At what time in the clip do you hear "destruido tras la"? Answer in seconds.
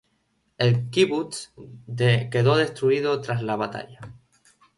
2.57-3.55